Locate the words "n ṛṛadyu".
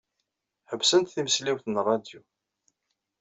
1.67-2.21